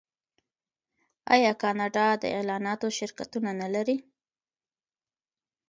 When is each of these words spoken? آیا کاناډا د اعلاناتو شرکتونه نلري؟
آیا 1.33 1.51
کاناډا 1.61 2.05
د 2.17 2.23
اعلاناتو 2.35 2.87
شرکتونه 2.97 3.49
نلري؟ 3.61 3.97